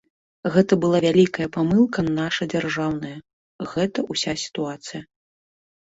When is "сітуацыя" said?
4.45-5.01